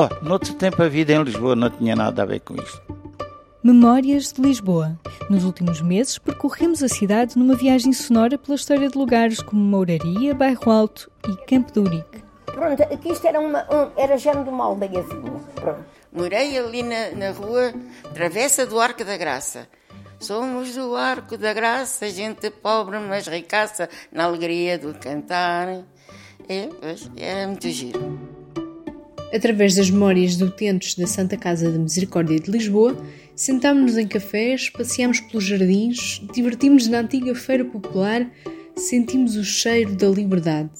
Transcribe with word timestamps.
Oh, 0.00 0.08
noutro 0.24 0.54
tempo 0.54 0.80
a 0.80 0.86
vida 0.86 1.12
em 1.12 1.24
Lisboa 1.24 1.56
não 1.56 1.68
tinha 1.68 1.96
nada 1.96 2.22
a 2.22 2.24
ver 2.24 2.38
com 2.38 2.54
isto. 2.54 2.80
Memórias 3.64 4.32
de 4.32 4.40
Lisboa. 4.40 4.96
Nos 5.28 5.42
últimos 5.42 5.80
meses 5.80 6.18
percorremos 6.18 6.84
a 6.84 6.88
cidade 6.88 7.36
numa 7.36 7.56
viagem 7.56 7.92
sonora 7.92 8.38
pela 8.38 8.54
história 8.54 8.88
de 8.88 8.96
lugares 8.96 9.42
como 9.42 9.60
Mouraria, 9.60 10.36
Bairro 10.36 10.70
Alto 10.70 11.10
e 11.26 11.36
Campo 11.46 11.72
de 11.72 11.80
Urique. 11.80 12.22
Pronto, 12.46 12.80
aqui 12.80 13.10
isto 13.10 13.26
era, 13.26 13.40
uma, 13.40 13.64
um, 13.64 13.90
era 14.00 14.16
género 14.16 14.44
de 14.44 14.50
uma 14.50 14.66
aldeiazinha. 14.66 15.32
Pronto. 15.56 15.84
Morei 16.12 16.56
ali 16.56 16.84
na, 16.84 17.10
na 17.16 17.30
rua 17.32 17.74
Travessa 18.14 18.64
do 18.64 18.78
Arco 18.78 19.04
da 19.04 19.16
Graça. 19.16 19.68
Somos 20.20 20.76
do 20.76 20.94
Arco 20.94 21.36
da 21.36 21.52
Graça, 21.52 22.08
gente 22.08 22.48
pobre, 22.50 23.00
mas 23.00 23.26
ricaça, 23.26 23.88
na 24.12 24.26
alegria 24.26 24.78
do 24.78 24.94
cantar. 24.94 25.66
É, 26.48 26.68
era 27.16 27.48
muito 27.48 27.68
giro. 27.68 28.37
Através 29.32 29.74
das 29.74 29.90
memórias 29.90 30.36
de 30.36 30.44
utentes 30.44 30.94
da 30.94 31.06
Santa 31.06 31.36
Casa 31.36 31.70
da 31.70 31.78
Misericórdia 31.78 32.40
de 32.40 32.50
Lisboa, 32.50 32.96
sentámos-nos 33.36 33.98
em 33.98 34.06
cafés, 34.06 34.70
passeámos 34.70 35.20
pelos 35.20 35.44
jardins, 35.44 36.22
divertimos 36.32 36.88
na 36.88 37.00
antiga 37.00 37.34
feira 37.34 37.64
popular, 37.64 38.26
sentimos 38.74 39.36
o 39.36 39.44
cheiro 39.44 39.94
da 39.94 40.08
liberdade. 40.08 40.70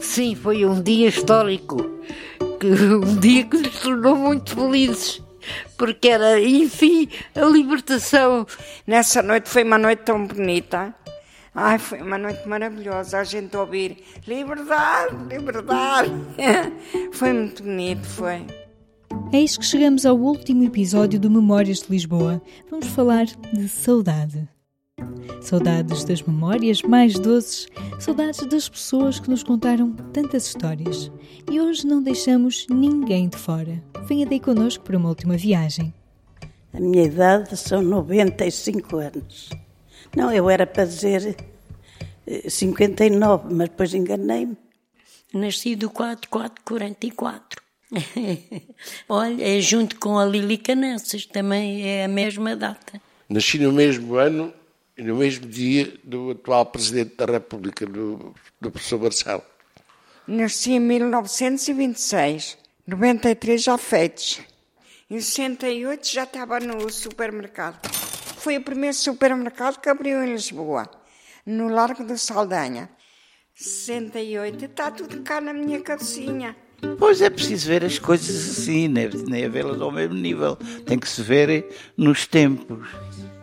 Sim, 0.00 0.34
foi 0.34 0.64
um 0.64 0.80
dia 0.80 1.08
histórico, 1.08 1.76
um 2.62 3.18
dia 3.18 3.44
que 3.44 3.56
nos 3.56 3.80
tornou 3.80 4.14
muito 4.14 4.54
felizes, 4.54 5.22
porque 5.76 6.08
era, 6.08 6.40
enfim, 6.40 7.08
a 7.34 7.44
libertação. 7.46 8.46
Nessa 8.86 9.22
noite 9.22 9.48
foi 9.48 9.64
uma 9.64 9.78
noite 9.78 10.02
tão 10.04 10.24
bonita. 10.24 10.94
Ai, 11.58 11.78
foi 11.78 12.02
uma 12.02 12.18
noite 12.18 12.46
maravilhosa 12.46 13.18
a 13.18 13.24
gente 13.24 13.56
ouvir 13.56 13.96
liberdade, 14.26 15.16
liberdade. 15.26 16.10
foi 17.12 17.32
muito 17.32 17.62
bonito, 17.62 18.06
foi. 18.06 18.46
Eis 19.32 19.56
que 19.56 19.64
chegamos 19.64 20.04
ao 20.04 20.18
último 20.18 20.64
episódio 20.64 21.18
do 21.18 21.30
Memórias 21.30 21.80
de 21.80 21.90
Lisboa. 21.90 22.42
Vamos 22.70 22.88
falar 22.88 23.24
de 23.24 23.68
saudade. 23.70 24.46
Saudades 25.40 26.04
das 26.04 26.20
memórias 26.20 26.82
mais 26.82 27.18
doces, 27.18 27.68
saudades 27.98 28.46
das 28.46 28.68
pessoas 28.68 29.18
que 29.18 29.30
nos 29.30 29.42
contaram 29.42 29.92
tantas 30.12 30.48
histórias. 30.48 31.10
E 31.50 31.58
hoje 31.58 31.86
não 31.86 32.02
deixamos 32.02 32.66
ninguém 32.68 33.30
de 33.30 33.38
fora. 33.38 33.82
Venha 34.06 34.26
daí 34.26 34.40
connosco 34.40 34.84
para 34.84 34.98
uma 34.98 35.08
última 35.08 35.38
viagem. 35.38 35.94
A 36.74 36.78
minha 36.78 37.04
idade 37.04 37.56
são 37.56 37.80
95 37.80 38.96
anos. 38.98 39.65
Não, 40.14 40.32
eu 40.32 40.50
era 40.50 40.66
para 40.66 40.84
dizer 40.84 41.36
59, 42.48 43.54
mas 43.54 43.68
depois 43.68 43.94
enganei-me. 43.94 44.56
Nasci 45.32 45.76
do 45.76 45.90
4444. 45.90 47.62
Olha, 49.08 49.56
é 49.56 49.60
junto 49.60 49.98
com 49.98 50.18
a 50.18 50.24
Lili 50.24 50.58
Canessas, 50.58 51.26
também 51.26 51.86
é 51.88 52.04
a 52.04 52.08
mesma 52.08 52.56
data. 52.56 53.00
Nasci 53.28 53.58
no 53.58 53.72
mesmo 53.72 54.16
ano 54.16 54.52
e 54.96 55.02
no 55.02 55.16
mesmo 55.16 55.46
dia 55.46 55.92
do 56.02 56.30
atual 56.30 56.66
Presidente 56.66 57.16
da 57.16 57.26
República, 57.26 57.86
do, 57.86 58.34
do 58.60 58.70
professor 58.70 59.00
Marcelo. 59.00 59.42
Nasci 60.26 60.72
em 60.72 60.80
1926, 60.80 62.58
93 62.86 63.62
já 63.62 63.78
feitos. 63.78 64.40
Em 65.08 65.20
68 65.20 66.08
já 66.08 66.24
estava 66.24 66.58
no 66.58 66.90
supermercado. 66.90 67.78
Foi 68.46 68.58
o 68.58 68.62
primeiro 68.62 68.94
supermercado 68.94 69.80
que 69.80 69.88
abriu 69.88 70.22
em 70.22 70.30
Lisboa, 70.30 70.88
no 71.44 71.68
Largo 71.68 72.04
da 72.04 72.16
Saldanha. 72.16 72.88
68, 73.52 74.66
está 74.66 74.88
tudo 74.88 75.20
cá 75.22 75.40
na 75.40 75.52
minha 75.52 75.80
cabecinha. 75.80 76.54
Pois 76.96 77.20
é 77.20 77.28
preciso 77.28 77.66
ver 77.66 77.84
as 77.84 77.98
coisas 77.98 78.50
assim, 78.50 78.86
nem, 78.86 79.08
nem 79.08 79.48
vê-las 79.48 79.80
ao 79.80 79.90
mesmo 79.90 80.14
nível. 80.14 80.54
Tem 80.86 80.96
que 80.96 81.08
se 81.08 81.22
ver 81.22 81.66
nos 81.96 82.24
tempos. 82.28 82.88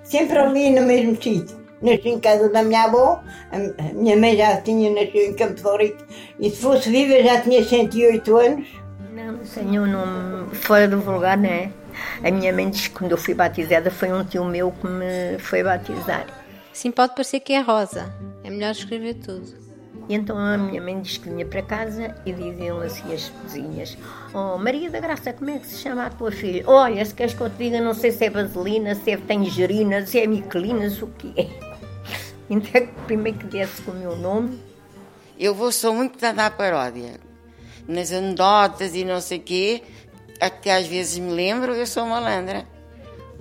Sempre 0.05 0.37
ali 0.37 0.69
no 0.69 0.83
mesmo 0.83 1.21
sítio. 1.21 1.57
Nasci 1.81 2.07
em 2.07 2.19
casa 2.21 2.47
da 2.47 2.63
minha 2.63 2.83
avó, 2.83 3.21
a 3.51 3.93
minha 3.93 4.15
mãe 4.15 4.37
já 4.37 4.61
tinha 4.61 4.89
nascido 4.89 5.17
em 5.17 5.33
Campo 5.33 5.55
de 5.55 5.67
Ourique, 5.67 6.05
e 6.39 6.49
se 6.49 6.61
fosse 6.61 6.89
viva 6.89 7.21
já 7.21 7.41
tinha 7.41 7.61
108 7.61 8.37
anos. 8.37 8.67
Não, 9.13 9.81
um 9.81 9.85
nome 9.85 10.55
fora 10.55 10.87
do 10.87 11.01
vulgar, 11.01 11.37
não 11.37 11.49
é? 11.49 11.82
A 12.23 12.31
minha 12.31 12.53
mãe 12.53 12.69
diz 12.69 12.87
que 12.87 12.95
quando 12.95 13.11
eu 13.11 13.17
fui 13.17 13.33
batizada 13.33 13.89
foi 13.91 14.11
um 14.11 14.23
tio 14.23 14.45
meu 14.45 14.71
que 14.71 14.87
me 14.87 15.37
foi 15.39 15.63
batizar. 15.63 16.27
Sim, 16.71 16.91
pode 16.91 17.13
parecer 17.13 17.39
que 17.39 17.53
é 17.53 17.61
Rosa. 17.61 18.13
É 18.43 18.49
melhor 18.49 18.71
escrever 18.71 19.15
tudo. 19.15 19.63
E 20.09 20.15
então 20.15 20.37
a 20.37 20.57
minha 20.57 20.81
mãe 20.81 20.99
diz 20.99 21.17
que 21.17 21.29
vinha 21.29 21.45
para 21.45 21.61
casa 21.61 22.15
e 22.25 22.33
diziam 22.33 22.81
assim 22.81 23.13
as 23.13 23.29
vizinhas: 23.43 23.97
Oh, 24.33 24.57
Maria 24.57 24.89
da 24.89 24.99
Graça, 24.99 25.31
como 25.31 25.49
é 25.49 25.59
que 25.59 25.67
se 25.67 25.77
chama 25.77 26.05
a 26.05 26.09
tua 26.09 26.31
filha? 26.31 26.63
Olha, 26.67 27.05
se 27.05 27.13
queres 27.13 27.33
que 27.33 27.41
eu 27.41 27.49
te 27.49 27.57
diga, 27.57 27.79
não 27.79 27.93
sei 27.93 28.11
se 28.11 28.25
é 28.25 28.29
vaselina, 28.29 28.95
se 28.95 29.11
é 29.11 29.17
tangerina, 29.17 30.05
se 30.05 30.19
é 30.19 30.27
miquelinas, 30.27 31.01
o 31.01 31.07
que 31.17 31.33
é. 31.37 31.47
Então, 32.49 32.87
primeiro 33.07 33.39
que 33.39 33.45
desse 33.47 33.81
com 33.83 33.91
o 33.91 33.95
meu 33.95 34.17
nome. 34.17 34.59
Eu 35.39 35.55
vou 35.55 35.71
sou 35.71 35.93
muito 35.93 36.19
da 36.19 36.31
dar 36.31 36.51
paródia. 36.51 37.19
Nas 37.87 38.11
anedotas 38.11 38.95
e 38.95 39.03
não 39.03 39.19
sei 39.19 39.39
o 39.39 39.41
quê, 39.41 39.83
que 40.49 40.69
às 40.69 40.87
vezes 40.87 41.17
me 41.19 41.31
lembro, 41.31 41.73
eu 41.73 41.85
sou 41.85 42.05
malandra. 42.05 42.65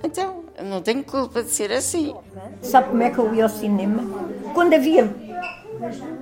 Então, 0.03 0.43
eu 0.57 0.65
não 0.65 0.81
tenho 0.81 1.03
culpa 1.03 1.41
de 1.41 1.49
ser 1.49 1.71
assim. 1.71 2.15
Sabe 2.61 2.89
como 2.89 3.03
é 3.03 3.09
que 3.09 3.17
eu 3.17 3.33
ia 3.33 3.43
ao 3.43 3.49
cinema? 3.49 4.03
Quando 4.53 4.73
havia 4.73 5.09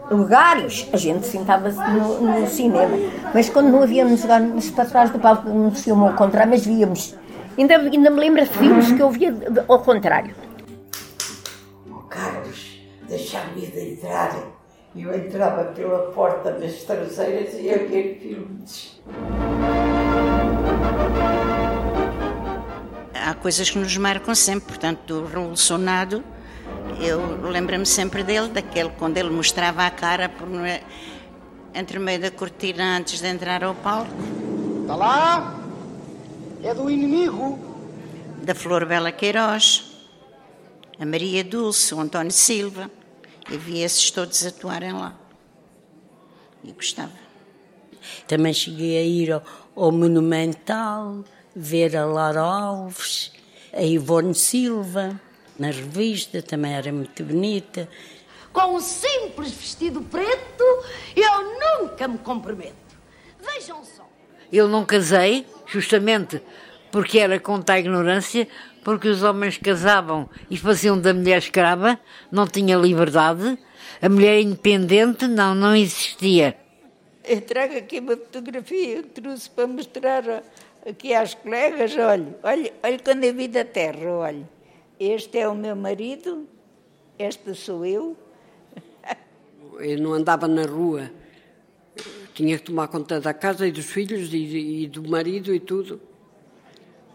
lugares, 0.09 0.87
a 0.93 0.97
gente 0.97 1.25
sentava-se 1.25 1.77
no, 1.77 2.21
no, 2.21 2.47
cinema. 2.47 2.95
Mas 3.33 3.49
quando 3.49 3.69
não 3.69 3.83
havia 3.83 4.05
nos 4.05 4.21
lugares 4.21 4.71
para 4.71 4.85
trás 4.85 5.09
do 5.09 5.19
palco, 5.19 5.49
não 5.49 5.73
se 5.73 5.83
filmou 5.83 6.09
ao 6.09 6.15
contrário, 6.15 6.49
mas 6.49 6.65
víamos. 6.65 7.15
Ainda, 7.57 7.75
ainda 7.77 8.09
me 8.09 8.19
lembro 8.19 8.43
de 8.43 8.49
filmes 8.49 8.91
que 8.91 9.01
eu 9.01 9.09
via 9.09 9.35
ao 9.67 9.79
contrário. 9.79 10.33
O 11.89 12.03
Carlos 12.03 12.81
deixava-me 13.07 13.65
de 13.65 13.93
entrar. 13.93 14.35
Eu 14.95 15.15
entrava 15.15 15.65
pela 15.65 16.11
porta 16.11 16.51
das 16.51 16.83
traseiras 16.83 17.53
e 17.53 17.63
ver 17.63 18.19
filmes. 18.21 19.01
Há 23.13 23.33
coisas 23.35 23.69
que 23.69 23.77
nos 23.77 23.95
marcam 23.97 24.35
sempre, 24.35 24.67
portanto, 24.67 24.99
do 25.05 25.25
revolucionado 25.25 26.23
eu 26.99 27.49
lembro-me 27.49 27.85
sempre 27.85 28.23
dele, 28.23 28.49
daquele 28.49 28.89
quando 28.89 29.17
ele 29.17 29.29
mostrava 29.29 29.85
a 29.85 29.91
cara 29.91 30.29
por, 30.29 30.47
entre 31.73 31.99
meio 31.99 32.21
da 32.21 32.31
cortina 32.31 32.97
antes 32.97 33.19
de 33.19 33.27
entrar 33.27 33.63
ao 33.63 33.73
palco. 33.75 34.11
Está 34.81 34.95
lá? 34.95 35.59
É 36.63 36.73
do 36.73 36.89
inimigo. 36.89 37.59
Da 38.43 38.53
Flor 38.53 38.85
Bela 38.85 39.11
Queiroz, 39.11 39.83
a 40.99 41.05
Maria 41.05 41.43
Dulce, 41.43 41.93
o 41.93 41.99
António 41.99 42.31
Silva. 42.31 42.89
E 43.49 43.57
vi 43.57 43.81
esses 43.81 44.09
todos 44.11 44.45
atuarem 44.45 44.93
lá. 44.93 45.15
E 46.63 46.71
gostava. 46.71 47.30
Também 48.28 48.53
cheguei 48.53 48.97
a 48.97 49.03
ir 49.03 49.31
ao, 49.31 49.44
ao 49.75 49.91
Monumental, 49.91 51.23
ver 51.56 51.95
a 51.95 52.06
Lara 52.06 52.41
Alves, 52.41 53.31
a 53.73 53.81
Ivone 53.81 54.35
Silva 54.35 55.19
na 55.62 55.67
revista, 55.67 56.41
também 56.41 56.73
era 56.73 56.91
muito 56.91 57.23
bonita. 57.23 57.88
Com 58.51 58.75
um 58.75 58.79
simples 58.79 59.51
vestido 59.51 60.01
preto, 60.01 60.63
eu 61.16 61.84
nunca 61.84 62.07
me 62.07 62.17
comprometo. 62.17 62.73
Vejam 63.40 63.84
só. 63.84 64.09
Eu 64.51 64.67
não 64.67 64.84
casei, 64.84 65.45
justamente 65.67 66.41
porque 66.91 67.19
era 67.19 67.40
contra 67.40 67.75
a 67.75 67.79
ignorância, 67.79 68.47
porque 68.84 69.07
os 69.07 69.23
homens 69.23 69.57
casavam 69.57 70.29
e 70.50 70.57
faziam 70.57 71.00
da 71.00 71.13
mulher 71.13 71.38
escrava, 71.38 71.97
não 72.31 72.47
tinha 72.47 72.75
liberdade, 72.75 73.57
a 74.01 74.09
mulher 74.09 74.41
independente 74.41 75.28
não, 75.28 75.56
não 75.56 75.75
existia. 75.75 76.57
Eu 77.31 77.39
trago 77.39 77.78
aqui 77.78 77.99
uma 77.99 78.17
fotografia 78.17 79.03
que 79.03 79.22
trouxe 79.22 79.49
para 79.49 79.66
mostrar 79.66 80.43
aqui 80.85 81.13
às 81.13 81.33
colegas, 81.33 81.95
olha, 81.95 82.37
olha, 82.43 82.73
olha 82.83 82.99
quando 82.99 83.23
eu 83.23 83.33
vi 83.33 83.47
da 83.47 83.63
terra, 83.63 84.11
olha. 84.11 84.49
Este 84.99 85.37
é 85.37 85.47
o 85.47 85.55
meu 85.55 85.73
marido, 85.73 86.45
esta 87.17 87.53
sou 87.53 87.85
eu. 87.85 88.17
Eu 89.79 89.97
não 90.01 90.11
andava 90.11 90.45
na 90.45 90.66
rua. 90.66 91.09
Tinha 92.33 92.57
que 92.57 92.66
tomar 92.66 92.89
conta 92.89 93.22
da 93.22 93.34
casa 93.34 93.66
e 93.66 93.72
dos 93.72 93.85
filhos 93.85 94.34
e, 94.34 94.84
e 94.84 94.87
do 94.87 95.09
marido 95.09 95.55
e 95.55 95.59
tudo. 95.61 96.01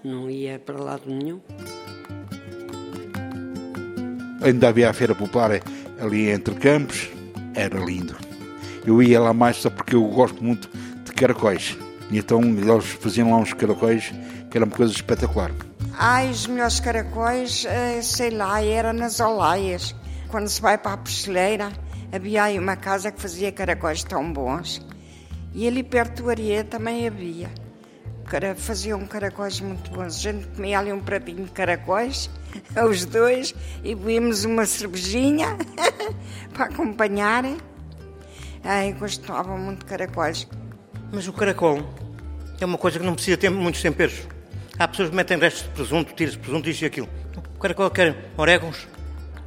Não 0.02 0.30
ia 0.30 0.58
para 0.58 0.82
lado 0.82 1.10
nenhum. 1.10 1.42
Ainda 4.40 4.68
havia 4.68 4.88
a 4.88 4.94
feira 4.94 5.14
popular 5.14 5.60
ali 6.00 6.30
entre 6.30 6.54
campos, 6.54 7.10
era 7.54 7.78
lindo. 7.78 8.25
Eu 8.86 9.02
ia 9.02 9.20
lá 9.20 9.32
mais 9.32 9.56
só 9.56 9.68
porque 9.68 9.96
eu 9.96 10.04
gosto 10.04 10.42
muito 10.42 10.70
de 11.04 11.12
caracóis. 11.12 11.76
E 12.10 12.18
então 12.18 12.40
eles 12.40 12.86
faziam 13.00 13.30
lá 13.30 13.38
uns 13.38 13.52
caracóis 13.52 14.12
que 14.50 14.56
era 14.56 14.64
uma 14.64 14.74
coisa 14.74 14.92
espetacular. 14.92 15.50
Ai, 15.98 16.30
os 16.30 16.46
melhores 16.46 16.78
caracóis, 16.78 17.66
sei 18.02 18.30
lá, 18.30 18.62
era 18.62 18.92
nas 18.92 19.18
Olaias. 19.18 19.94
Quando 20.28 20.48
se 20.48 20.60
vai 20.60 20.78
para 20.78 20.92
a 20.92 20.96
pesteleira, 20.96 21.72
havia 22.12 22.44
aí 22.44 22.58
uma 22.58 22.76
casa 22.76 23.10
que 23.10 23.20
fazia 23.20 23.50
caracóis 23.50 24.04
tão 24.04 24.32
bons. 24.32 24.84
E 25.54 25.66
ali 25.66 25.82
perto 25.82 26.22
do 26.22 26.30
Areia 26.30 26.62
também 26.64 27.06
havia. 27.06 27.50
faziam 28.56 29.04
caracóis 29.06 29.60
muito 29.60 29.90
bons. 29.90 30.16
A 30.16 30.32
gente 30.32 30.46
comia 30.48 30.78
ali 30.78 30.92
um 30.92 31.00
pratinho 31.00 31.44
de 31.44 31.50
caracóis, 31.50 32.30
os 32.88 33.04
dois, 33.04 33.54
e 33.82 33.94
bebíamos 33.94 34.44
uma 34.44 34.66
cervejinha 34.66 35.56
para 36.52 36.66
acompanhar. 36.66 37.44
Ai, 38.64 38.92
gostava 38.92 39.56
muito 39.56 39.80
de 39.80 39.84
caracóis. 39.86 40.48
Mas 41.12 41.28
o 41.28 41.32
caracol 41.32 41.82
é 42.60 42.64
uma 42.64 42.78
coisa 42.78 42.98
que 42.98 43.04
não 43.04 43.14
precisa 43.14 43.36
ter 43.36 43.50
muitos 43.50 43.80
temperos. 43.82 44.22
Há 44.78 44.88
pessoas 44.88 45.10
que 45.10 45.16
metem 45.16 45.38
restos 45.38 45.62
de 45.62 45.68
presunto, 45.70 46.14
tiras 46.14 46.36
presunto, 46.36 46.68
isto 46.68 46.82
e 46.82 46.86
aquilo. 46.86 47.08
O 47.54 47.58
caracol 47.58 47.90
quer 47.90 48.30
orégãos, 48.36 48.86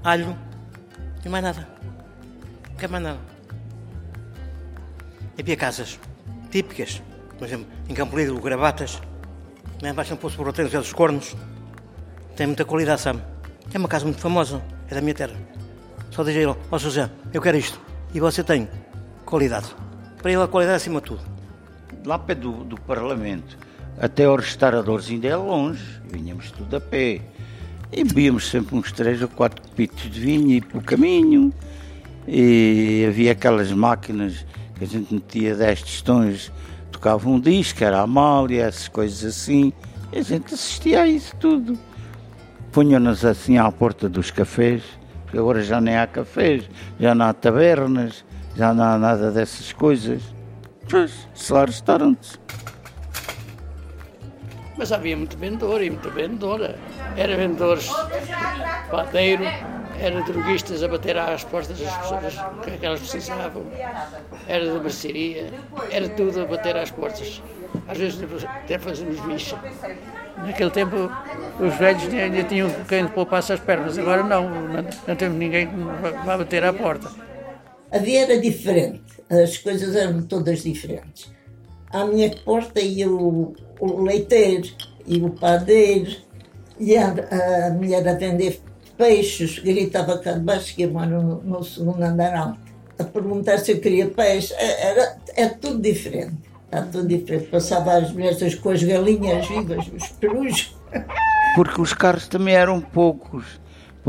alho 0.03 0.35
e 1.23 1.29
mais 1.29 1.43
nada. 1.43 1.67
Não 2.69 2.75
quer 2.75 2.89
mais 2.89 3.03
nada. 3.03 3.19
Havia 5.39 5.55
casas 5.55 5.99
típicas, 6.49 7.01
por 7.37 7.47
exemplo, 7.47 7.67
em 7.87 7.93
Campo 7.93 8.17
Lido, 8.17 8.39
gravatas, 8.39 8.99
lá 9.81 9.89
embaixo 9.89 10.11
no 10.11 10.17
Poço 10.17 10.37
Borroteiro, 10.37 10.69
dos 10.69 10.93
Cornos. 10.93 11.35
Tem 12.35 12.47
muita 12.47 12.65
qualidade, 12.65 13.01
sabe? 13.01 13.21
É 13.73 13.77
uma 13.77 13.87
casa 13.87 14.05
muito 14.05 14.19
famosa, 14.19 14.61
é 14.89 14.95
da 14.95 15.01
minha 15.01 15.13
terra. 15.13 15.35
Só 16.11 16.23
diz 16.23 16.35
a 16.35 16.39
ele, 16.39 16.47
ó 16.47 16.55
oh, 16.71 16.77
José, 16.79 17.09
eu 17.33 17.41
quero 17.41 17.57
isto. 17.57 17.79
E 18.13 18.19
você 18.19 18.43
tem 18.43 18.67
qualidade. 19.29 19.67
Para 20.17 20.31
ele 20.31 20.41
a 20.41 20.47
qualidade 20.47 20.73
é 20.73 20.77
acima 20.77 20.99
de 20.99 21.07
tudo. 21.07 21.21
Lá 22.03 22.17
pé 22.17 22.33
do, 22.33 22.63
do 22.63 22.81
Parlamento, 22.81 23.57
até 23.99 24.25
aos 24.25 24.43
restauradores 24.43 25.09
ainda 25.09 25.27
é 25.27 25.35
longe, 25.35 25.83
vinhamos 26.11 26.51
tudo 26.51 26.75
a 26.75 26.81
pé. 26.81 27.21
E 27.91 28.03
bebíamos 28.03 28.49
sempre 28.49 28.75
uns 28.75 28.91
três 28.91 29.21
ou 29.21 29.27
quatro 29.27 29.61
copitos 29.61 30.09
de 30.09 30.19
vinho 30.19 30.49
e 30.49 30.61
pelo 30.61 30.83
caminho. 30.83 31.53
E 32.27 33.05
havia 33.07 33.31
aquelas 33.31 33.71
máquinas 33.71 34.45
que 34.75 34.83
a 34.83 34.87
gente 34.87 35.13
metia 35.13 35.55
10 35.55 35.81
tostões, 35.81 36.51
tocava 36.91 37.27
um 37.29 37.39
disco, 37.39 37.83
era 37.83 37.99
a 37.99 38.01
Amália, 38.03 38.63
essas 38.63 38.87
coisas 38.87 39.23
assim. 39.23 39.73
E 40.11 40.19
a 40.19 40.21
gente 40.21 40.53
assistia 40.53 41.01
a 41.03 41.07
isso 41.07 41.35
tudo. 41.37 41.77
Punham-nos 42.71 43.25
assim 43.25 43.57
à 43.57 43.71
porta 43.71 44.07
dos 44.07 44.29
cafés, 44.31 44.83
porque 45.23 45.37
agora 45.37 45.61
já 45.63 45.81
nem 45.81 45.97
há 45.97 46.05
cafés, 46.05 46.69
já 46.99 47.15
não 47.15 47.25
há 47.25 47.33
tabernas, 47.33 48.23
já 48.59 48.73
não 48.73 48.83
há 48.83 48.97
nada 48.97 49.31
dessas 49.31 49.71
coisas. 49.71 50.21
Pois, 50.89 51.29
só 51.33 51.63
restaurantes. 51.63 52.37
Mas 54.77 54.91
havia 54.91 55.15
muito 55.15 55.37
vendedor 55.37 55.81
e 55.81 55.89
muita 55.89 56.09
vendedora. 56.09 56.75
Era 57.15 57.37
vendedores 57.37 57.89
padeiro, 58.91 59.45
era 59.97 60.21
droguistas 60.23 60.83
a 60.83 60.89
bater 60.89 61.17
às 61.17 61.45
portas 61.45 61.79
das 61.79 61.95
pessoas 61.99 62.33
que 62.79 62.85
elas 62.85 62.99
precisavam, 62.99 63.63
era 64.45 64.65
de 64.65 64.79
mercearia, 64.79 65.53
era 65.89 66.09
tudo 66.09 66.41
a 66.41 66.45
bater 66.45 66.75
às 66.75 66.91
portas. 66.91 67.41
Às 67.87 67.97
vezes 67.97 68.21
até 68.43 68.77
fazíamos 68.77 69.21
bicha. 69.21 69.57
Naquele 70.37 70.71
tempo 70.71 71.09
os 71.61 71.73
velhos 71.75 72.13
ainda 72.13 72.43
tinhar 72.43 72.69
quem 72.89 73.07
poupasse 73.07 73.53
as 73.53 73.59
pernas, 73.61 73.97
agora 73.97 74.21
não, 74.21 74.49
não, 74.49 74.85
não 75.07 75.15
temos 75.15 75.37
ninguém 75.37 75.67
que 75.67 75.75
vá 76.25 76.37
bater 76.37 76.65
à 76.65 76.73
porta. 76.73 77.28
A 77.91 77.97
vida 77.97 78.33
era 78.33 78.39
diferente, 78.39 79.01
as 79.29 79.57
coisas 79.57 79.95
eram 79.95 80.21
todas 80.23 80.61
diferentes. 80.61 81.31
À 81.91 82.05
minha 82.05 82.29
porta 82.45 82.79
ia 82.79 83.09
o, 83.09 83.55
o 83.79 84.01
leiteiro 84.03 84.69
e 85.07 85.19
o 85.21 85.31
padeiro, 85.31 86.15
e 86.79 86.95
a, 86.95 87.67
a 87.67 87.73
mulher 87.73 88.07
a 88.07 88.13
vender 88.13 88.61
peixes, 88.97 89.59
gritava 89.59 90.17
cá 90.19 90.33
de 90.33 90.41
baixo, 90.41 90.75
que 90.75 90.83
eu 90.83 90.91
no, 90.91 91.41
no 91.41 91.63
segundo 91.63 92.03
andar 92.03 92.35
alto, 92.35 92.59
a 92.99 93.03
perguntar 93.03 93.57
se 93.57 93.71
eu 93.71 93.79
queria 93.79 94.07
peixe. 94.07 94.53
É, 94.53 94.87
era, 94.89 95.17
é 95.35 95.47
tudo 95.47 95.81
diferente. 95.81 96.35
Era 96.71 96.85
tudo 96.85 97.07
diferente. 97.07 97.47
Passava 97.47 97.93
as 97.93 98.11
mulheres 98.11 98.55
com 98.55 98.69
as 98.69 98.83
galinhas 98.83 99.47
vivas, 99.47 99.87
os 99.87 100.09
perus. 100.09 100.75
Porque 101.55 101.81
os 101.81 101.93
carros 101.93 102.27
também 102.27 102.53
eram 102.53 102.81
poucos. 102.81 103.59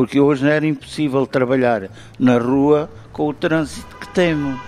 Porque 0.00 0.18
hoje 0.18 0.42
não 0.42 0.50
era 0.50 0.66
impossível 0.66 1.26
trabalhar 1.26 1.90
na 2.18 2.38
rua 2.38 2.90
com 3.12 3.28
o 3.28 3.34
trânsito 3.34 3.98
que 3.98 4.08
temos. 4.08 4.58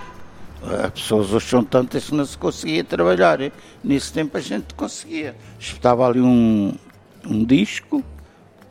As 0.63 0.91
pessoas 0.91 1.33
hoje 1.33 1.47
são 1.47 1.65
tantas 1.65 2.05
que 2.05 2.15
não 2.15 2.27
se 2.27 2.37
conseguia 2.37 2.85
trabalhar. 2.85 3.39
Nesse 3.83 4.13
tempo 4.13 4.37
a 4.37 4.41
gente 4.43 4.75
conseguia. 4.75 5.35
Estava 5.59 6.07
ali 6.07 6.21
um, 6.21 6.75
um 7.25 7.45
disco 7.47 8.05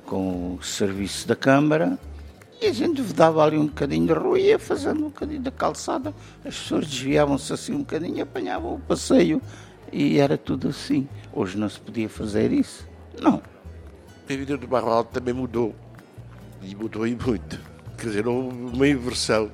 com 0.05 0.53
o 0.53 0.61
serviço 0.61 1.27
da 1.27 1.35
Câmara 1.35 1.97
e 2.61 2.67
a 2.67 2.73
gente 2.73 3.01
dava 3.01 3.43
ali 3.43 3.57
um 3.57 3.65
bocadinho 3.65 4.05
de 4.05 4.13
rua 4.13 4.39
e 4.39 4.49
ia 4.49 4.59
fazendo 4.59 4.99
um 4.99 5.09
bocadinho 5.09 5.41
da 5.41 5.49
calçada. 5.49 6.13
As 6.45 6.55
pessoas 6.55 6.85
desviavam-se 6.85 7.51
assim 7.51 7.73
um 7.73 7.79
bocadinho, 7.79 8.21
apanhavam 8.21 8.75
o 8.75 8.79
passeio 8.79 9.41
e 9.91 10.19
era 10.19 10.37
tudo 10.37 10.67
assim. 10.67 11.09
Hoje 11.33 11.57
não 11.57 11.67
se 11.67 11.79
podia 11.79 12.07
fazer 12.07 12.51
isso. 12.51 12.87
Não. 13.19 13.41
A 14.23 14.27
vida 14.27 14.55
do 14.55 14.67
bairro 14.67 14.91
Alto 14.91 15.11
também 15.13 15.33
mudou. 15.33 15.73
E 16.61 16.75
mudou 16.75 17.07
e 17.07 17.15
muito. 17.15 17.59
Quer 17.97 18.07
dizer, 18.07 18.27
houve 18.27 18.55
uma 18.55 18.87
inversão 18.87 19.51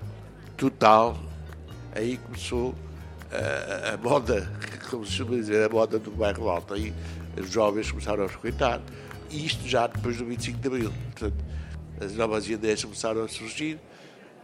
total. 0.55 1.17
Aí 1.95 2.17
começou 2.17 2.75
a, 3.31 3.93
a 3.93 3.97
moda, 3.97 4.51
como 4.89 5.05
se 5.05 5.13
chama 5.13 5.35
dizer, 5.35 5.65
a 5.65 5.69
moda 5.69 5.97
do 5.99 6.11
bairro 6.11 6.49
Alto. 6.49 6.73
Aí 6.73 6.93
os 7.39 7.49
jovens 7.49 7.91
começaram 7.91 8.23
a 8.23 8.29
frequentar 8.29 8.81
e 9.29 9.45
isto 9.45 9.67
já 9.67 9.87
depois 9.87 10.17
do 10.17 10.25
25 10.25 10.59
de 10.59 10.67
Abril. 10.67 10.93
Portanto, 11.11 11.45
as 11.99 12.13
novas 12.13 12.49
ideias 12.49 12.83
começaram 12.83 13.23
a 13.23 13.27
surgir. 13.27 13.79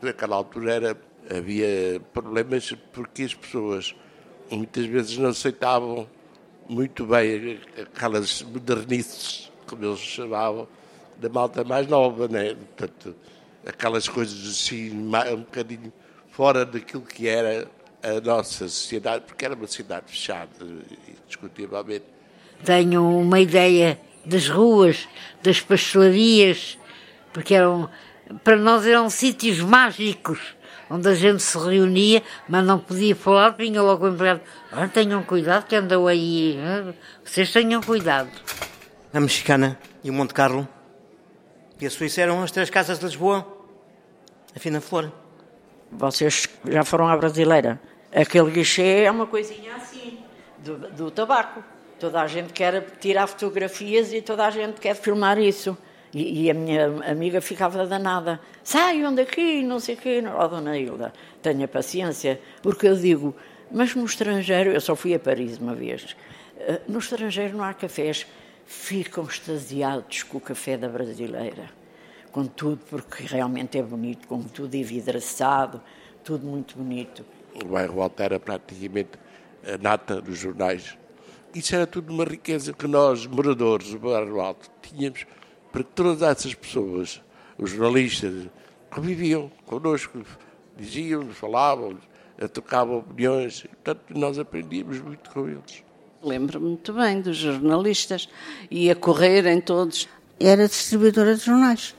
Naquela 0.01 0.35
altura 0.35 0.73
era, 0.73 0.97
havia 1.29 2.01
problemas 2.13 2.73
porque 2.91 3.23
as 3.23 3.33
pessoas 3.33 3.95
muitas 4.51 4.85
vezes 4.85 5.17
não 5.17 5.29
aceitavam 5.29 6.07
muito 6.67 7.05
bem 7.05 7.59
aquelas 7.81 8.41
modernices, 8.41 9.51
como 9.67 9.85
eles 9.85 9.99
chamavam, 9.99 10.67
da 11.17 11.29
malta 11.29 11.63
mais 11.63 11.87
nova, 11.87 12.27
né? 12.27 12.55
Portanto, 12.55 13.15
aquelas 13.65 14.07
coisas 14.07 14.47
assim, 14.47 14.91
um 14.91 15.37
bocadinho 15.37 15.91
fora 16.31 16.65
daquilo 16.65 17.03
que 17.03 17.27
era 17.27 17.67
a 18.03 18.19
nossa 18.19 18.67
sociedade, 18.67 19.23
porque 19.25 19.45
era 19.45 19.55
uma 19.55 19.67
cidade 19.67 20.05
fechada, 20.07 20.49
indiscutivelmente. 21.23 22.05
Tenho 22.63 23.19
uma 23.19 23.39
ideia 23.39 23.99
das 24.25 24.49
ruas, 24.49 25.07
das 25.41 25.61
pastelarias, 25.61 26.77
porque 27.31 27.53
eram, 27.53 27.89
para 28.43 28.57
nós 28.57 28.85
eram 28.85 29.09
sítios 29.09 29.59
mágicos, 29.59 30.39
onde 30.89 31.07
a 31.07 31.15
gente 31.15 31.41
se 31.41 31.57
reunia, 31.57 32.21
mas 32.47 32.65
não 32.65 32.77
podia 32.77 33.15
falar, 33.15 33.51
vinha 33.51 33.81
logo 33.81 34.05
o 34.05 34.09
empregado, 34.09 34.41
ah, 34.71 34.87
tenham 34.87 35.23
cuidado 35.23 35.65
que 35.65 35.75
andam 35.75 36.07
aí, 36.07 36.59
ah, 36.59 36.93
vocês 37.23 37.51
tenham 37.51 37.81
cuidado. 37.81 38.29
A 39.13 39.19
Mexicana 39.19 39.79
e 40.03 40.09
o 40.09 40.13
Monte 40.13 40.33
Carlo 40.33 40.67
e 41.79 41.85
a 41.85 41.89
Suíça 41.89 42.21
eram 42.21 42.41
as 42.41 42.51
três 42.51 42.69
casas 42.69 42.99
de 42.99 43.05
Lisboa, 43.05 43.45
a 44.55 44.59
Fina 44.59 44.79
Flor. 44.79 45.11
Vocês 45.91 46.47
já 46.65 46.83
foram 46.83 47.07
à 47.07 47.17
brasileira? 47.17 47.79
Aquele 48.13 48.51
guichê 48.51 49.03
é 49.03 49.11
uma 49.11 49.27
coisinha 49.27 49.75
assim, 49.75 50.19
do, 50.59 50.77
do 50.89 51.11
tabaco. 51.11 51.63
Toda 51.99 52.21
a 52.21 52.27
gente 52.27 52.53
quer 52.53 52.85
tirar 52.99 53.27
fotografias 53.27 54.13
e 54.13 54.21
toda 54.21 54.45
a 54.45 54.49
gente 54.49 54.79
quer 54.79 54.95
filmar 54.95 55.37
isso. 55.37 55.77
E, 56.13 56.43
e 56.43 56.51
a 56.51 56.53
minha 56.53 56.85
amiga 57.09 57.41
ficava 57.41 57.85
danada. 57.87 58.39
Saiam 58.63 59.13
daqui, 59.13 59.63
não 59.63 59.79
sei 59.79 59.95
o 59.95 59.97
quê. 59.97 60.23
Oh, 60.39 60.47
dona 60.47 60.77
Hilda, 60.77 61.11
tenha 61.41 61.67
paciência, 61.67 62.39
porque 62.61 62.87
eu 62.87 62.95
digo, 62.95 63.35
mas 63.71 63.95
no 63.95 64.05
estrangeiro, 64.05 64.71
eu 64.71 64.79
só 64.79 64.95
fui 64.95 65.13
a 65.13 65.19
Paris 65.19 65.57
uma 65.57 65.73
vez, 65.73 66.15
eh, 66.59 66.81
no 66.87 66.99
estrangeiro 66.99 67.57
não 67.57 67.63
há 67.63 67.73
cafés, 67.73 68.27
ficam 68.65 69.23
extasiados 69.23 70.23
com 70.23 70.37
o 70.37 70.41
café 70.41 70.77
da 70.77 70.89
brasileira. 70.89 71.69
Com 72.31 72.45
tudo, 72.45 72.83
porque 72.89 73.23
realmente 73.23 73.77
é 73.77 73.83
bonito, 73.83 74.27
com 74.27 74.41
tudo 74.41 74.75
envidraçado, 74.75 75.81
tudo 76.23 76.45
muito 76.47 76.75
bonito. 76.75 77.23
O 77.63 77.67
bairro 77.67 78.01
Alto 78.01 78.23
era 78.23 78.39
praticamente 78.39 79.11
a 79.63 79.77
nata 79.77 80.19
dos 80.19 80.37
jornais 80.37 80.97
isso 81.55 81.75
era 81.75 81.85
tudo 81.85 82.11
uma 82.11 82.23
riqueza 82.23 82.73
que 82.73 82.87
nós, 82.87 83.27
moradores 83.27 83.91
do 83.91 83.99
Bairro 83.99 84.41
Alto, 84.41 84.71
tínhamos 84.81 85.27
para 85.71 85.83
que 85.83 85.91
todas 85.91 86.23
essas 86.23 86.55
pessoas, 86.55 87.21
os 87.59 87.69
jornalistas, 87.69 88.47
conviviam 88.89 89.51
connosco, 89.67 90.23
diziam, 90.75 91.27
falavam, 91.27 91.99
trocavam 92.51 92.97
opiniões, 92.97 93.61
portanto 93.61 94.17
nós 94.17 94.39
aprendíamos 94.39 94.99
muito 94.99 95.29
com 95.29 95.47
eles. 95.47 95.83
Lembro-me 96.23 96.67
muito 96.67 96.93
bem 96.93 97.21
dos 97.21 97.37
jornalistas, 97.37 98.29
ia 98.71 98.95
correr 98.95 99.45
em 99.45 99.59
todos. 99.59 100.07
Era 100.39 100.67
distribuidora 100.67 101.35
de 101.35 101.43
jornais, 101.43 101.93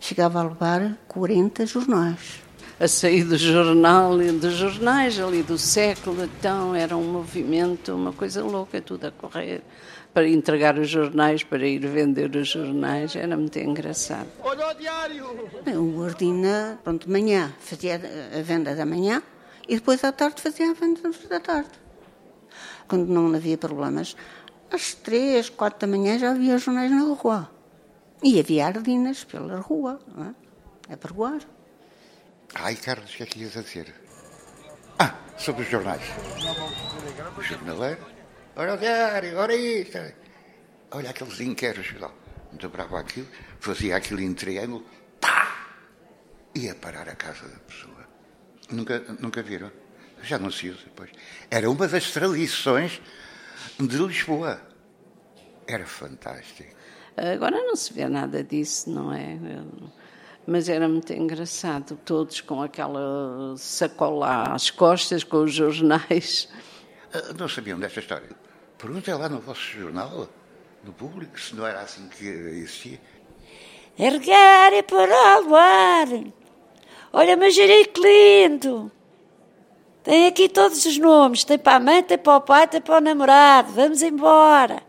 chegava 0.00 0.40
a 0.40 0.42
levar 0.44 0.98
40 1.08 1.64
jornais 1.66 2.48
a 2.80 2.86
sair 2.86 3.24
do 3.24 3.36
jornal 3.36 4.22
e 4.22 4.30
dos 4.30 4.54
jornais 4.54 5.18
ali 5.18 5.42
do 5.42 5.58
século, 5.58 6.22
então 6.22 6.74
era 6.74 6.96
um 6.96 7.02
movimento, 7.02 7.92
uma 7.92 8.12
coisa 8.12 8.42
louca, 8.42 8.80
tudo 8.80 9.08
a 9.08 9.10
correr 9.10 9.62
para 10.14 10.28
entregar 10.28 10.78
os 10.78 10.88
jornais, 10.88 11.42
para 11.42 11.66
ir 11.66 11.80
vender 11.86 12.34
os 12.34 12.48
jornais, 12.48 13.14
era 13.14 13.36
muito 13.36 13.58
engraçado. 13.58 14.28
Olha 14.42 14.68
o 14.68 14.74
diário! 14.74 15.26
O 15.76 16.00
Ordina, 16.00 16.78
pronto, 16.82 17.06
de 17.06 17.12
manhã 17.12 17.52
fazia 17.60 18.00
a 18.36 18.42
venda 18.42 18.74
da 18.74 18.86
manhã 18.86 19.22
e 19.68 19.74
depois 19.74 20.02
à 20.04 20.12
tarde 20.12 20.40
fazia 20.40 20.70
a 20.70 20.74
venda 20.74 21.00
da 21.28 21.40
tarde. 21.40 21.70
Quando 22.88 23.08
não 23.08 23.34
havia 23.34 23.58
problemas, 23.58 24.16
às 24.72 24.94
três, 24.94 25.48
quatro 25.50 25.80
da 25.80 25.86
manhã 25.86 26.18
já 26.18 26.30
havia 26.30 26.58
jornais 26.58 26.90
na 26.90 27.02
rua. 27.02 27.50
E 28.22 28.40
havia 28.40 28.66
ardinas 28.66 29.24
pela 29.24 29.60
rua, 29.60 30.00
é? 30.88 30.94
a 30.94 30.96
pregoar. 30.96 31.40
Ai, 32.54 32.74
Carlos, 32.76 33.12
o 33.12 33.16
que 33.16 33.22
é 33.22 33.26
que 33.26 33.40
ias 33.40 33.56
a 33.56 33.62
dizer? 33.62 33.94
Ah, 34.98 35.14
sobre 35.36 35.62
os 35.62 35.70
jornais. 35.70 36.02
O 37.36 37.42
jornaleiro. 37.42 38.04
Ora 38.56 38.74
o 38.74 38.76
diário, 38.76 39.38
ora 39.38 39.54
isto. 39.54 39.98
Olha 40.90 41.10
aqueles 41.10 41.40
inquéritos. 41.40 41.94
Muito 42.50 42.68
bravo 42.68 42.96
aquilo. 42.96 43.28
Fazia 43.60 43.96
aquilo 43.96 44.20
em 44.20 44.34
triângulo. 44.34 44.84
Pá! 45.20 45.68
Ia 46.54 46.74
parar 46.74 47.08
a 47.08 47.14
casa 47.14 47.46
da 47.46 47.58
pessoa. 47.58 48.08
Nunca, 48.70 48.98
nunca 49.20 49.42
viram? 49.42 49.70
Já 50.22 50.38
não 50.38 50.50
se 50.50 50.68
usa 50.68 50.80
depois. 50.84 51.10
Era 51.50 51.70
uma 51.70 51.86
das 51.88 52.10
tradições 52.10 53.00
de 53.78 53.96
Lisboa. 53.96 54.60
Era 55.66 55.86
fantástico. 55.86 56.74
Agora 57.16 57.56
não 57.56 57.74
se 57.76 57.92
vê 57.92 58.08
nada 58.08 58.42
disso, 58.44 58.90
não 58.90 59.12
é? 59.12 59.36
Mas 60.46 60.68
era 60.68 60.88
muito 60.88 61.12
engraçado, 61.12 61.98
todos 62.04 62.40
com 62.40 62.62
aquela 62.62 63.54
sacola 63.56 64.54
às 64.54 64.70
costas, 64.70 65.22
com 65.24 65.38
os 65.44 65.52
jornais. 65.52 66.48
Ah, 67.12 67.34
Não 67.38 67.48
sabiam 67.48 67.78
desta 67.78 68.00
história? 68.00 68.28
Perguntem 68.78 69.14
lá 69.14 69.28
no 69.28 69.40
vosso 69.40 69.60
jornal, 69.60 70.28
no 70.84 70.92
público, 70.92 71.38
se 71.38 71.54
não 71.54 71.66
era 71.66 71.80
assim 71.80 72.08
que 72.08 72.24
existia. 72.26 73.00
Ergar 73.98 74.72
e 74.72 74.82
para 74.82 75.42
o 75.42 75.54
ar. 75.56 76.06
Olha, 77.12 77.36
manjerico 77.36 78.00
lindo. 78.00 78.92
Tem 80.02 80.26
aqui 80.26 80.48
todos 80.48 80.84
os 80.84 80.98
nomes. 80.98 81.44
Tem 81.44 81.58
para 81.58 81.76
a 81.76 81.80
mãe, 81.80 82.02
tem 82.02 82.18
para 82.18 82.36
o 82.36 82.40
pai, 82.40 82.66
tem 82.66 82.80
para 82.80 82.98
o 82.98 83.00
namorado. 83.00 83.72
Vamos 83.72 84.02
embora. 84.02 84.82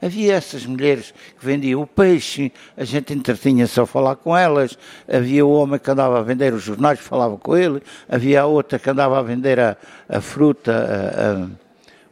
Havia 0.00 0.34
essas 0.34 0.66
mulheres 0.66 1.12
que 1.38 1.44
vendiam 1.44 1.80
o 1.80 1.86
peixe, 1.86 2.52
a 2.76 2.84
gente 2.84 3.14
entretinha-se 3.14 3.80
a 3.80 3.86
falar 3.86 4.16
com 4.16 4.36
elas. 4.36 4.78
Havia 5.08 5.44
o 5.44 5.50
homem 5.50 5.78
que 5.78 5.90
andava 5.90 6.18
a 6.18 6.22
vender 6.22 6.52
os 6.52 6.62
jornais, 6.62 7.00
falava 7.00 7.36
com 7.38 7.56
ele. 7.56 7.82
Havia 8.08 8.42
a 8.42 8.46
outra 8.46 8.78
que 8.78 8.90
andava 8.90 9.18
a 9.18 9.22
vender 9.22 9.58
a, 9.58 9.76
a 10.08 10.20
fruta, 10.20 10.70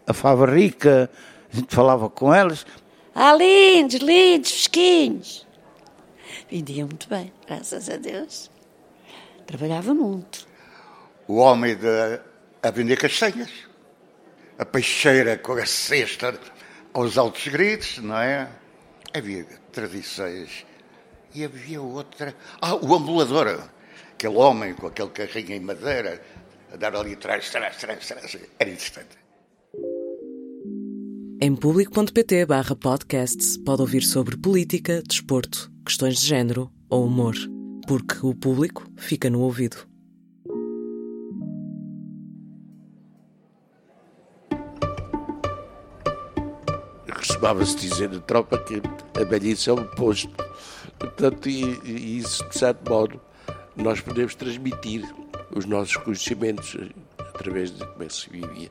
a, 0.07 0.11
a, 0.11 0.11
a 0.11 0.15
fava 0.15 0.47
rica, 0.47 1.11
a 1.53 1.57
gente 1.57 1.75
falava 1.75 2.09
com 2.09 2.33
elas. 2.33 2.65
Ah, 3.15 3.35
lindos, 3.35 4.01
lindos, 4.01 4.51
fresquinhos. 4.51 5.47
Vendia 6.51 6.85
muito 6.87 7.09
bem, 7.09 7.33
graças 7.47 7.89
a 7.91 7.97
Deus. 7.97 8.51
Trabalhava 9.47 9.95
muito. 9.95 10.47
O 11.29 11.37
homem 11.37 11.77
de, 11.77 12.21
a 12.65 12.71
vender 12.71 12.97
castanhas. 12.97 13.51
A 14.59 14.65
peixeira 14.65 15.37
com 15.37 15.53
a 15.53 15.67
cesta 15.67 16.39
aos 16.95 17.19
altos 17.19 17.47
gritos, 17.49 17.99
não 17.99 18.17
é? 18.17 18.49
Havia 19.13 19.45
tradições. 19.71 20.65
E 21.35 21.45
havia 21.45 21.83
outra. 21.83 22.35
Ah, 22.61 22.75
o 22.75 22.95
ambulador. 22.95 23.69
Aquele 24.13 24.37
homem 24.37 24.73
com 24.75 24.87
aquele 24.87 25.11
carrinho 25.11 25.53
em 25.53 25.61
madeira, 25.61 26.23
a 26.73 26.77
dar 26.77 26.97
ali 26.97 27.13
atrás, 27.13 27.49
atrás, 27.49 27.77
atrás, 27.77 28.11
atrás. 28.11 28.39
Era 28.59 28.71
interessante. 28.71 29.19
Em 31.43 31.55
público.pt 31.55 32.47
barra 32.47 32.75
podcasts 32.75 33.59
pode 33.59 33.83
ouvir 33.83 34.03
sobre 34.03 34.39
política, 34.39 35.03
desporto, 35.07 35.71
questões 35.85 36.21
de 36.21 36.27
género 36.27 36.73
ou 36.89 37.07
humor, 37.07 37.35
porque 37.87 38.25
o 38.25 38.35
público 38.35 38.87
fica 38.97 39.29
no 39.29 39.41
ouvido. 39.41 39.94
Costumava-se 47.45 47.77
dizer 47.77 48.09
na 48.09 48.21
tropa 48.21 48.57
que 48.57 48.81
a 49.21 49.25
velhice 49.25 49.69
é 49.69 49.73
um 49.75 49.85
posto. 49.85 50.33
Portanto, 50.99 51.47
e, 51.47 51.79
e 51.85 52.19
isso, 52.19 52.43
de 52.49 52.59
certo 52.59 52.91
modo, 52.91 53.21
nós 53.77 54.01
podemos 54.01 54.35
transmitir 54.35 55.05
os 55.55 55.67
nossos 55.67 55.95
conhecimentos 55.99 56.75
através 57.19 57.71
de 57.71 57.87
como 57.87 58.03
é 58.03 58.07
que 58.07 58.15
se 58.15 58.31
vivia. 58.31 58.71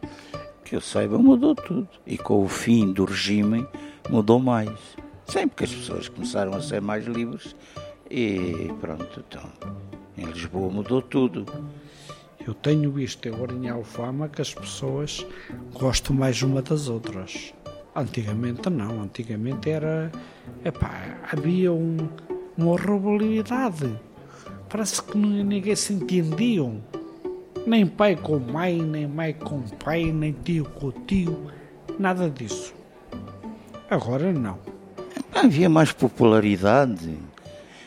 Que 0.66 0.76
eu 0.76 0.82
saiba, 0.82 1.20
mudou 1.20 1.54
tudo. 1.54 1.88
E 2.08 2.18
com 2.18 2.44
o 2.44 2.48
fim 2.48 2.92
do 2.92 3.06
regime, 3.06 3.68
mudou 4.10 4.40
mais. 4.40 4.72
Sempre 5.28 5.56
que 5.56 5.64
as 5.66 5.72
pessoas 5.76 6.10
começaram 6.10 6.56
a 6.56 6.62
ser 6.62 6.82
mais 6.82 7.06
livres 7.06 7.56
e 8.10 8.72
pronto, 8.82 9.24
então, 9.28 9.52
em 10.18 10.26
Lisboa 10.26 10.72
mudou 10.72 11.00
tudo. 11.00 11.46
Eu 12.46 12.56
tenho 12.56 12.92
visto 12.92 13.28
agora 13.30 13.54
em 13.54 13.70
Alfama 13.70 14.28
que 14.28 14.42
as 14.42 14.52
pessoas 14.52 15.24
gostam 15.74 16.16
mais 16.16 16.42
uma 16.42 16.64
das 16.64 16.88
outras. 16.88 17.54
Antigamente 17.96 18.70
não, 18.72 19.04
antigamente 19.04 19.70
era. 19.70 20.12
Epá, 20.66 21.20
havia 21.32 21.72
um, 21.72 21.98
uma 22.58 22.72
horribilidade. 22.72 23.94
Parece 24.68 25.04
que 25.04 25.16
ninguém 25.16 25.76
se 25.76 25.94
entendiam. 25.94 26.82
Nem 27.68 27.86
pai 27.86 28.16
com 28.16 28.40
mãe, 28.40 28.82
nem 28.82 29.08
mãe 29.08 29.34
com 29.34 29.62
pai, 29.62 30.12
nem 30.12 30.34
tio 30.44 30.66
com 30.66 30.92
tio, 30.92 31.52
nada 32.00 32.30
disso. 32.30 32.74
Agora 33.90 34.34
não. 34.34 34.58
Havia 35.34 35.70
mais 35.70 35.92
popularidade. 35.92 37.18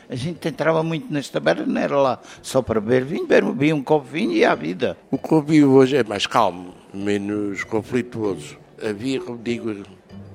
A 0.09 0.15
gente 0.15 0.47
entrava 0.47 0.85
muito 0.85 1.13
nas 1.13 1.29
tabernas, 1.29 1.67
não 1.67 1.81
era 1.81 1.97
lá 1.97 2.21
só 2.41 2.63
para 2.63 2.81
beber 2.81 3.05
vinho, 3.05 3.27
bebia 3.27 3.75
um 3.75 3.83
copo 3.83 4.07
de 4.07 4.13
vinho 4.13 4.33
e 4.33 4.45
à 4.45 4.55
vida. 4.55 4.97
O 5.11 5.19
convívio 5.19 5.73
hoje 5.73 5.97
é 5.97 6.05
mais 6.05 6.29
calmo, 6.29 6.73
menos 6.95 7.65
conflituoso. 7.65 8.66
Havia, 8.83 9.21
como 9.21 9.39
digo, 9.39 9.83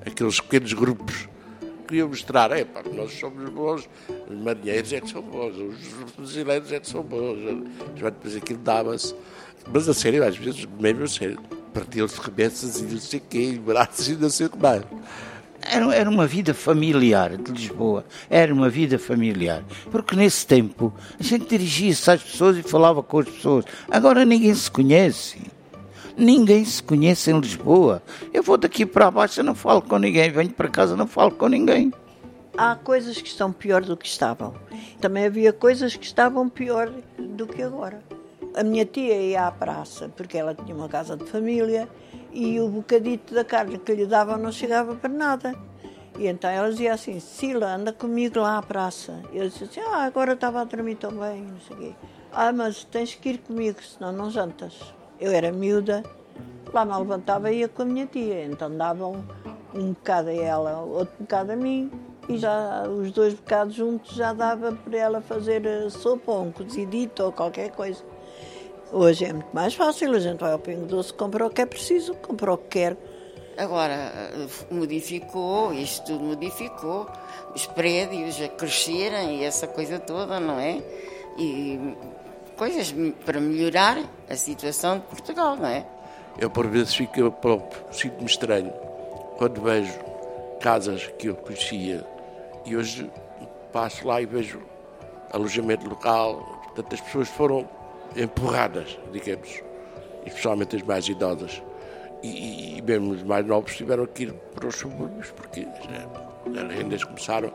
aqueles 0.04 0.40
pequenos 0.40 0.72
grupos 0.72 1.28
que 1.60 1.88
queriam 1.88 2.08
mostrar, 2.08 2.50
é 2.52 2.64
pá, 2.64 2.82
nós 2.92 3.12
somos 3.12 3.48
bons, 3.50 3.88
os 4.28 4.36
marinheiros 4.36 4.92
é 4.92 5.00
que 5.00 5.10
são 5.10 5.22
bons, 5.22 5.54
os 5.56 6.12
brasileiros 6.16 6.72
é 6.72 6.80
que 6.80 6.88
são 6.88 7.02
bons. 7.02 7.38
Depois 7.94 8.36
aquilo 8.36 8.58
dava-se. 8.60 9.14
Mas 9.72 9.88
a 9.88 9.94
sério, 9.94 10.26
às 10.26 10.36
vezes, 10.36 10.66
mesmo 10.80 11.04
a 11.04 11.08
sério, 11.08 11.38
partiam-se 11.72 12.20
remessas 12.20 12.80
e 12.80 12.84
não 12.84 12.98
sei 12.98 13.20
o 13.20 13.22
quê, 13.28 13.52
e 13.54 13.58
braços 13.58 14.08
e 14.08 14.16
não 14.16 14.30
sei 14.30 14.46
o 14.46 14.50
que 14.50 14.58
mais. 14.58 14.82
Era, 15.64 15.94
era 15.94 16.10
uma 16.10 16.26
vida 16.26 16.52
familiar 16.52 17.36
de 17.36 17.52
Lisboa. 17.52 18.04
Era 18.28 18.52
uma 18.52 18.68
vida 18.68 18.98
familiar. 18.98 19.62
Porque 19.90 20.16
nesse 20.16 20.46
tempo 20.46 20.92
a 21.18 21.22
gente 21.22 21.46
dirigia-se 21.46 22.10
às 22.10 22.22
pessoas 22.22 22.56
e 22.56 22.62
falava 22.62 23.02
com 23.02 23.20
as 23.20 23.28
pessoas. 23.28 23.64
Agora 23.88 24.24
ninguém 24.24 24.54
se 24.54 24.70
conhece. 24.70 25.38
Ninguém 26.16 26.64
se 26.64 26.82
conhece 26.82 27.30
em 27.30 27.40
Lisboa. 27.40 28.02
Eu 28.32 28.42
vou 28.42 28.58
daqui 28.58 28.84
para 28.84 29.10
baixo 29.10 29.40
e 29.40 29.42
não 29.42 29.54
falo 29.54 29.80
com 29.82 29.98
ninguém. 29.98 30.30
Venho 30.30 30.50
para 30.50 30.68
casa 30.68 30.96
não 30.96 31.06
falo 31.06 31.30
com 31.30 31.48
ninguém. 31.48 31.92
Há 32.56 32.76
coisas 32.76 33.20
que 33.20 33.28
estão 33.28 33.50
pior 33.50 33.82
do 33.82 33.96
que 33.96 34.06
estavam. 34.06 34.54
Também 35.00 35.24
havia 35.24 35.52
coisas 35.52 35.96
que 35.96 36.04
estavam 36.04 36.48
pior 36.48 36.92
do 37.18 37.46
que 37.46 37.62
agora. 37.62 38.02
A 38.54 38.62
minha 38.62 38.84
tia 38.84 39.14
ia 39.14 39.46
à 39.46 39.50
praça 39.50 40.10
porque 40.14 40.36
ela 40.36 40.54
tinha 40.54 40.74
uma 40.76 40.88
casa 40.88 41.16
de 41.16 41.24
família 41.24 41.88
e 42.30 42.60
o 42.60 42.68
bocadito 42.68 43.32
da 43.32 43.42
carne 43.42 43.78
que 43.78 43.94
lhe 43.94 44.04
davam 44.04 44.36
não 44.36 44.52
chegava 44.52 44.94
para 44.94 45.08
nada. 45.08 45.54
E 46.18 46.26
então 46.26 46.50
ela 46.50 46.70
dizia 46.70 46.92
assim: 46.92 47.18
Sila, 47.20 47.74
anda 47.74 47.92
comigo 47.92 48.38
lá 48.38 48.58
à 48.58 48.62
praça. 48.62 49.22
Eu 49.32 49.48
disse 49.48 49.64
assim: 49.64 49.80
Ah, 49.80 50.04
agora 50.04 50.34
estava 50.34 50.60
a 50.60 50.64
dormir 50.64 50.96
tão 50.96 51.12
bem, 51.12 51.42
não 51.42 51.60
sei 51.66 51.76
o 51.76 51.78
quê. 51.78 51.94
Ah, 52.30 52.52
mas 52.52 52.84
tens 52.84 53.14
que 53.14 53.30
ir 53.30 53.38
comigo, 53.38 53.78
senão 53.82 54.12
não 54.12 54.30
jantas. 54.30 54.74
Eu 55.22 55.30
era 55.30 55.52
miúda, 55.52 56.02
lá 56.74 56.84
me 56.84 56.98
levantava 56.98 57.52
e 57.52 57.60
ia 57.60 57.68
com 57.68 57.82
a 57.82 57.84
minha 57.84 58.06
tia. 58.06 58.44
Então 58.44 58.76
davam 58.76 59.24
um 59.72 59.92
bocado 59.92 60.30
a 60.30 60.32
ela, 60.32 60.80
outro 60.80 61.14
bocado 61.20 61.52
a 61.52 61.56
mim. 61.56 61.92
E 62.28 62.36
já 62.36 62.82
os 62.88 63.12
dois 63.12 63.32
bocados 63.34 63.72
juntos 63.72 64.16
já 64.16 64.32
dava 64.32 64.72
para 64.72 64.98
ela 64.98 65.20
fazer 65.20 65.64
eh, 65.64 65.88
sopa 65.90 66.32
um 66.32 66.50
cozidito 66.50 67.22
ou 67.22 67.30
qualquer 67.30 67.70
coisa. 67.70 68.02
Hoje 68.90 69.24
é 69.24 69.32
muito 69.32 69.54
mais 69.54 69.74
fácil, 69.74 70.12
a 70.12 70.18
gente 70.18 70.40
vai 70.40 70.50
ao 70.50 70.58
Pingo 70.58 70.86
Doce, 70.86 71.14
compra 71.14 71.46
o 71.46 71.50
que 71.50 71.62
é 71.62 71.66
preciso, 71.66 72.14
compra 72.16 72.52
o 72.52 72.58
que 72.58 72.80
quer. 72.80 72.96
Agora 73.56 73.94
eh, 73.94 74.46
modificou, 74.72 75.72
isto 75.72 76.04
tudo 76.06 76.24
modificou, 76.24 77.06
os 77.54 77.64
prédios 77.64 78.40
a 78.40 78.48
crescerem 78.48 79.38
e 79.38 79.44
essa 79.44 79.68
coisa 79.68 80.00
toda, 80.00 80.40
não 80.40 80.58
é? 80.58 80.82
E 81.38 81.96
coisas 82.62 82.94
para 83.26 83.40
melhorar 83.40 83.98
a 84.30 84.36
situação 84.36 85.00
de 85.00 85.06
Portugal, 85.06 85.56
não 85.56 85.66
é? 85.66 85.84
Eu 86.38 86.48
por 86.48 86.68
vezes 86.68 86.94
fico 86.94 87.28
próprio, 87.32 87.82
sinto-me 87.90 88.26
estranho 88.26 88.72
quando 89.36 89.60
vejo 89.60 89.92
casas 90.60 91.08
que 91.18 91.26
eu 91.26 91.34
conhecia 91.34 92.06
e 92.64 92.76
hoje 92.76 93.10
passo 93.72 94.06
lá 94.06 94.22
e 94.22 94.26
vejo 94.26 94.62
alojamento 95.32 95.88
local. 95.88 96.36
Portanto, 96.66 96.94
as 96.94 97.00
pessoas 97.00 97.28
foram 97.30 97.68
empurradas, 98.14 98.96
digamos, 99.10 99.60
especialmente 100.24 100.76
as 100.76 100.82
mais 100.82 101.08
idosas. 101.08 101.60
E, 102.22 102.78
e 102.78 102.82
mesmo 102.82 103.10
os 103.10 103.24
mais 103.24 103.44
novos 103.44 103.74
tiveram 103.74 104.06
que 104.06 104.22
ir 104.22 104.32
para 104.54 104.68
os 104.68 104.76
subúrbios 104.76 105.32
porque 105.32 105.66
as 105.66 106.76
rendas 106.76 107.02
começaram 107.02 107.52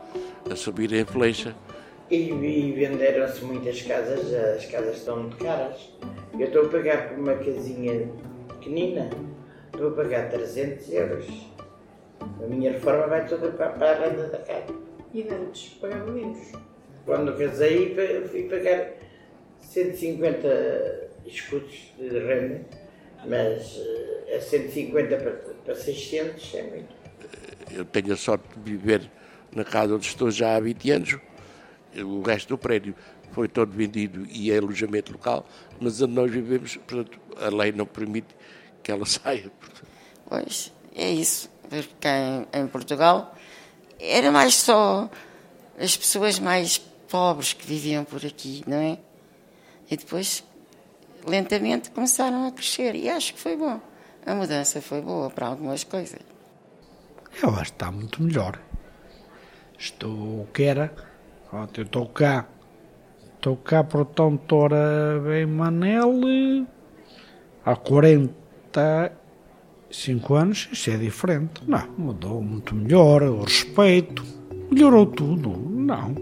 a 0.52 0.56
subir 0.58 0.92
em 0.92 1.06
flecha. 1.06 1.56
E, 2.10 2.16
e 2.16 2.72
venderam-se 2.72 3.44
muitas 3.44 3.82
casas, 3.82 4.34
as 4.34 4.66
casas 4.66 4.98
estão 4.98 5.24
muito 5.24 5.38
caras. 5.38 5.90
Eu 6.40 6.48
estou 6.48 6.66
a 6.66 6.70
pagar 6.70 7.10
por 7.10 7.20
uma 7.20 7.36
casinha 7.36 8.10
pequenina, 8.48 9.10
estou 9.74 9.90
a 9.90 9.92
pagar 9.92 10.30
300 10.30 10.90
euros. 10.94 11.26
A 12.22 12.48
minha 12.48 12.72
reforma 12.72 13.08
vai 13.08 13.28
toda 13.28 13.52
para, 13.52 13.72
para 13.72 13.92
a 13.92 14.08
renda 14.08 14.28
da 14.28 14.38
casa. 14.38 14.74
E 15.14 15.28
antes 15.30 15.74
pagava 15.82 16.10
menos. 16.12 16.52
Quando 17.06 17.38
casei, 17.38 17.96
fui 18.30 18.44
pagar 18.44 18.94
150 19.62 21.10
escudos 21.26 21.94
de 21.98 22.20
renda, 22.20 22.62
mas 23.26 23.82
eh, 24.28 24.38
a 24.38 24.42
150 24.42 25.18
para, 25.18 25.32
para 25.66 25.76
600 25.76 26.56
é 26.56 26.64
muito. 26.64 26.96
Eu 27.72 27.84
tenho 27.84 28.14
a 28.14 28.18
sorte 28.18 28.48
de 28.58 28.72
viver 28.72 29.10
na 29.54 29.66
casa 29.66 29.96
onde 29.96 30.06
estou 30.06 30.32
já 30.32 30.56
há 30.56 30.60
20 30.60 30.92
anos. 30.92 31.18
O 32.04 32.22
resto 32.22 32.50
do 32.50 32.58
prédio 32.58 32.96
foi 33.32 33.48
todo 33.48 33.72
vendido 33.72 34.26
e 34.30 34.52
é 34.52 34.58
alojamento 34.58 35.12
local, 35.12 35.46
mas 35.80 36.02
onde 36.02 36.14
nós 36.14 36.32
vivemos, 36.32 36.78
portanto, 36.78 37.20
a 37.42 37.50
lei 37.50 37.72
não 37.72 37.86
permite 37.86 38.36
que 38.84 38.92
ela 38.92 39.06
saia. 39.08 39.52
Pois, 40.28 40.72
é 40.96 41.12
isso. 41.12 41.50
Porque 41.70 41.90
cá 42.00 42.18
em, 42.18 42.62
em 42.62 42.68
Portugal 42.68 43.36
era 44.00 44.32
mais 44.32 44.56
só 44.56 45.10
as 45.78 45.96
pessoas 45.96 46.40
mais 46.40 46.78
pobres 46.78 47.54
que 47.54 47.66
viviam 47.66 48.04
por 48.04 48.26
aqui, 48.26 48.64
não 48.68 48.78
é? 48.78 48.98
E 49.90 49.96
depois, 49.96 50.44
lentamente, 51.26 51.92
começaram 51.92 52.48
a 52.48 52.52
crescer. 52.52 52.96
E 52.96 53.10
acho 53.10 53.34
que 53.34 53.40
foi 53.40 53.56
bom. 53.56 53.80
A 54.26 54.36
mudança 54.36 54.82
foi 54.82 55.02
boa 55.02 55.30
para 55.30 55.48
algumas 55.48 55.84
coisas. 55.84 56.20
Eu 57.42 57.50
acho 57.52 57.72
que 57.72 57.76
está 57.76 57.92
muito 57.92 58.22
melhor. 58.22 58.60
Estou 59.78 60.42
o 60.42 60.48
que 60.54 60.64
era. 60.64 60.94
Ó, 61.58 61.68
Eu 61.76 61.84
estou 61.84 62.06
cá. 62.06 62.48
Estou 63.36 63.58
cá, 63.58 63.84
portanto, 63.84 64.56
ora 64.56 65.20
bem, 65.26 65.48
Manel. 65.48 66.14
Há 67.66 67.76
45 67.76 70.36
anos, 70.36 70.70
isso 70.72 70.92
é 70.92 70.98
diferente. 70.98 71.64
Não, 71.68 71.88
mudou 71.98 72.44
muito 72.44 72.76
melhor. 72.76 73.24
O 73.24 73.42
respeito. 73.42 74.24
Melhorou 74.72 75.08
tudo. 75.08 75.50
Não. 75.50 76.14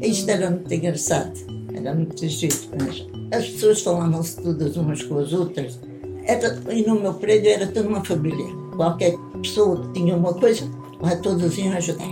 Isto 0.00 0.30
era 0.30 0.50
muito 0.50 0.74
engraçado, 0.74 1.38
era 1.74 1.94
muito 1.94 2.26
giro. 2.26 2.56
Mas 2.80 3.06
as 3.32 3.48
pessoas 3.50 3.82
falavam-se 3.82 4.42
todas 4.42 4.76
umas 4.76 5.00
com 5.04 5.18
as 5.18 5.32
outras. 5.32 5.78
Era, 6.24 6.60
e 6.72 6.84
no 6.84 7.00
meu 7.00 7.14
prédio 7.14 7.50
era 7.50 7.68
toda 7.68 7.88
uma 7.88 8.04
família. 8.04 8.46
Qualquer 8.74 9.16
pessoa 9.40 9.80
que 9.80 9.92
tinha 9.92 10.16
uma 10.16 10.34
coisa, 10.34 10.68
lá 11.00 11.14
todos 11.16 11.56
iam 11.56 11.72
ajudar. 11.74 12.10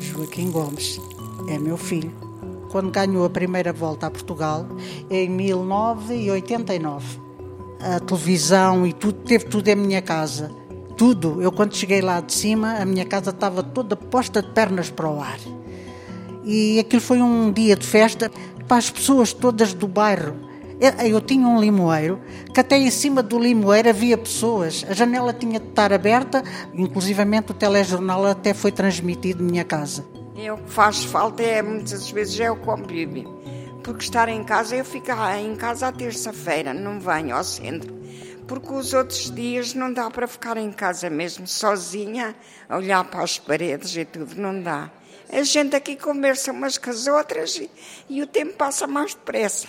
Joaquim 0.00 0.50
Gomes 0.50 0.98
é 1.48 1.58
meu 1.58 1.76
filho. 1.76 2.12
Quando 2.70 2.90
ganhou 2.90 3.24
a 3.24 3.30
primeira 3.30 3.72
volta 3.72 4.06
a 4.06 4.10
Portugal, 4.10 4.66
em 5.10 5.28
1989. 5.28 7.20
A 7.80 8.00
televisão 8.00 8.86
e 8.86 8.92
tudo, 8.92 9.20
teve 9.20 9.46
tudo 9.46 9.68
em 9.68 9.76
minha 9.76 10.02
casa. 10.02 10.50
Tudo. 10.96 11.40
Eu, 11.40 11.50
quando 11.50 11.74
cheguei 11.74 12.00
lá 12.02 12.20
de 12.20 12.34
cima, 12.34 12.74
a 12.74 12.84
minha 12.84 13.04
casa 13.04 13.30
estava 13.30 13.62
toda 13.62 13.96
posta 13.96 14.42
de 14.42 14.50
pernas 14.50 14.90
para 14.90 15.08
o 15.08 15.20
ar. 15.20 15.38
E 16.44 16.78
aquilo 16.78 17.00
foi 17.00 17.22
um 17.22 17.50
dia 17.52 17.76
de 17.76 17.86
festa 17.86 18.30
para 18.66 18.76
as 18.76 18.90
pessoas 18.90 19.32
todas 19.32 19.72
do 19.72 19.88
bairro. 19.88 20.34
Eu, 21.04 21.20
tinha 21.20 21.46
um 21.46 21.60
limoeiro, 21.60 22.20
que 22.54 22.60
até 22.60 22.78
em 22.78 22.90
cima 22.90 23.22
do 23.22 23.38
limoeiro 23.38 23.88
havia 23.88 24.16
pessoas. 24.16 24.84
A 24.88 24.92
janela 24.92 25.32
tinha 25.32 25.58
de 25.58 25.66
estar 25.66 25.92
aberta, 25.92 26.42
inclusivamente 26.72 27.50
o 27.50 27.54
telejornal 27.54 28.26
até 28.26 28.54
foi 28.54 28.70
transmitido 28.70 29.42
na 29.42 29.50
minha 29.50 29.64
casa. 29.64 30.04
É 30.40 30.52
o 30.52 30.56
que 30.56 30.70
faz 30.70 31.02
falta, 31.02 31.42
é, 31.42 31.60
muitas 31.60 32.12
vezes 32.12 32.38
é 32.38 32.48
o 32.48 32.54
convívio. 32.54 33.42
Porque 33.82 34.04
estar 34.04 34.28
em 34.28 34.44
casa, 34.44 34.76
eu 34.76 34.84
fico 34.84 35.10
em 35.36 35.56
casa 35.56 35.88
à 35.88 35.92
terça-feira, 35.92 36.72
não 36.72 37.00
venho 37.00 37.34
ao 37.34 37.42
centro. 37.42 37.92
Porque 38.46 38.72
os 38.72 38.94
outros 38.94 39.32
dias 39.32 39.74
não 39.74 39.92
dá 39.92 40.08
para 40.08 40.28
ficar 40.28 40.56
em 40.56 40.70
casa 40.70 41.10
mesmo, 41.10 41.44
sozinha, 41.44 42.36
a 42.68 42.76
olhar 42.76 43.02
para 43.02 43.24
as 43.24 43.36
paredes 43.36 43.96
e 43.96 44.04
tudo, 44.04 44.36
não 44.36 44.62
dá. 44.62 44.92
A 45.28 45.42
gente 45.42 45.74
aqui 45.74 45.96
conversa 45.96 46.52
umas 46.52 46.78
com 46.78 46.88
as 46.88 47.08
outras 47.08 47.56
e, 47.56 47.68
e 48.08 48.22
o 48.22 48.26
tempo 48.26 48.52
passa 48.52 48.86
mais 48.86 49.14
depressa. 49.14 49.66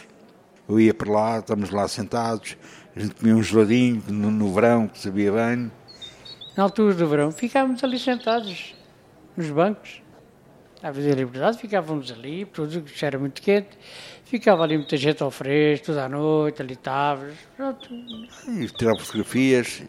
Eu 0.68 0.80
ia 0.80 0.94
para 0.94 1.12
lá, 1.12 1.40
estamos 1.40 1.72
lá 1.72 1.88
sentados, 1.88 2.56
a 2.96 3.00
gente 3.00 3.16
comia 3.16 3.36
um 3.36 3.42
geladinho 3.42 4.04
no, 4.08 4.30
no 4.30 4.54
verão, 4.54 4.88
que 4.88 5.00
sabia 5.00 5.32
bem. 5.32 5.72
Na 6.56 6.62
altura 6.62 6.94
do 6.94 7.08
verão, 7.08 7.32
ficávamos 7.32 7.84
ali 7.84 7.98
sentados, 7.98 8.76
nos 9.36 9.50
bancos. 9.50 10.04
Vida 10.94 11.10
da 11.10 11.16
liberdade, 11.16 11.58
ficávamos 11.58 12.10
ali, 12.12 12.46
tudo 12.46 12.82
que 12.82 13.06
era 13.06 13.20
muito 13.20 13.42
quente. 13.42 13.70
Ficava 14.24 14.64
ali 14.64 14.78
muita 14.78 14.96
gente 14.96 15.22
ao 15.22 15.30
fresco, 15.32 15.88
toda 15.88 16.06
a 16.06 16.10
noite, 16.10 16.62
ali 16.62 16.74
estávamos. 16.74 17.36
Pronto. 17.58 17.90
E 18.48 18.68
tirar 18.70 18.98
fotografias 18.98 19.84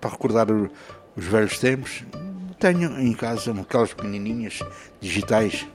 para 0.00 0.10
recordar 0.10 0.46
os 0.52 1.24
velhos 1.24 1.58
tempos. 1.58 2.04
Tenho 2.60 2.98
em 3.00 3.12
casa 3.12 3.52
aquelas 3.60 3.92
pequenininhas 3.92 4.60
digitais. 5.00 5.66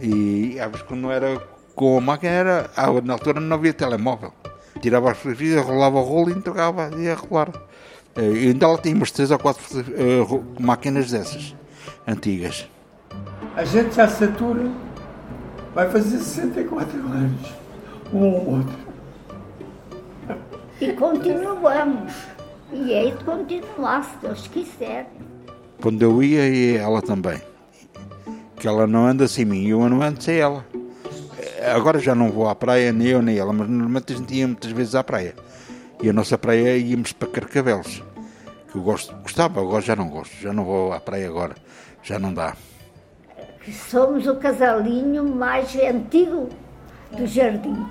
E 0.00 0.58
às 0.60 0.70
vezes 0.70 0.86
quando 0.86 1.00
não 1.00 1.10
era 1.12 1.38
com 1.74 1.98
a 1.98 2.00
máquina, 2.00 2.30
era, 2.32 2.70
ah, 2.76 2.88
na 3.02 3.14
altura 3.14 3.40
não 3.40 3.56
havia 3.56 3.72
telemóvel. 3.72 4.32
Tirava 4.80 5.10
as 5.10 5.16
fotografias, 5.18 5.64
rolava 5.64 5.98
o 5.98 6.02
rolo 6.02 6.30
e 6.30 6.34
entregava 6.34 6.90
ia 6.98 7.14
rolar. 7.14 7.50
Eh, 8.16 8.22
E 8.22 8.46
ainda 8.48 8.68
lá 8.68 8.78
tinha 8.78 8.94
umas 8.94 9.10
três 9.10 9.30
ou 9.30 9.38
quatro 9.38 9.62
ro- 10.24 10.44
máquinas 10.58 11.10
dessas, 11.10 11.54
antigas. 12.06 12.68
A 13.56 13.64
gente 13.64 13.94
já 13.94 14.08
satura, 14.08 14.70
vai 15.74 15.90
fazer 15.90 16.18
64 16.18 16.98
anos, 16.98 17.52
um 18.12 18.24
ou 18.24 18.50
outro. 18.56 18.78
E 20.80 20.92
continuamos. 20.92 22.12
E 22.72 22.92
é 22.92 23.10
de 23.10 23.24
continuar, 23.24 24.04
se 24.04 24.16
Deus 24.22 24.46
quiser. 24.46 25.10
Quando 25.82 26.00
eu 26.02 26.22
ia, 26.22 26.48
ia 26.48 26.80
ela 26.80 27.02
também. 27.02 27.40
Que 28.56 28.68
ela 28.68 28.86
não 28.86 29.06
anda 29.06 29.26
sem 29.26 29.44
mim, 29.44 29.66
eu 29.66 29.88
não 29.88 30.00
ando 30.00 30.22
sem 30.22 30.36
ela. 30.38 30.64
Agora 31.74 31.98
já 31.98 32.14
não 32.14 32.30
vou 32.30 32.48
à 32.48 32.54
praia, 32.54 32.92
nem 32.92 33.08
eu 33.08 33.20
nem 33.20 33.36
ela, 33.36 33.52
mas 33.52 33.68
normalmente 33.68 34.12
a 34.12 34.16
gente 34.16 34.34
ia 34.34 34.46
muitas 34.46 34.70
vezes 34.70 34.94
à 34.94 35.02
praia. 35.02 35.34
E 36.02 36.08
a 36.08 36.12
nossa 36.12 36.38
praia 36.38 36.76
íamos 36.78 37.12
para 37.12 37.28
Carcavelos. 37.28 38.02
Que 38.70 38.76
eu 38.78 38.82
gosto, 38.82 39.14
gostava, 39.16 39.60
agora 39.60 39.82
já 39.82 39.96
não 39.96 40.08
gosto, 40.08 40.34
já 40.40 40.52
não 40.52 40.64
vou 40.64 40.92
à 40.92 41.00
praia 41.00 41.28
agora, 41.28 41.56
já 42.02 42.18
não 42.18 42.32
dá. 42.32 42.56
Que 43.70 43.76
somos 43.76 44.26
o 44.26 44.34
casalinho 44.34 45.22
mais 45.24 45.76
antigo 45.76 46.48
do 47.16 47.24
jardim. 47.24 47.86